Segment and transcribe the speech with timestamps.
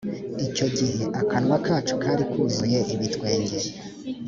[0.45, 3.57] icyo gihe akanwa kacu kari kuzuye ibitwenge